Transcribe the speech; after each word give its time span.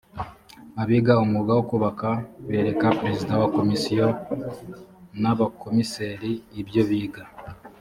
abiga 0.81 1.13
umwuga 1.23 1.51
wo 1.57 1.63
kubaka 1.69 2.09
bereka 2.47 2.87
perezida 2.99 3.33
wa 3.41 3.47
komisiyo 3.57 4.05
n’abakomiseri 5.21 6.31
ibyo 6.61 6.81
biga 6.89 7.23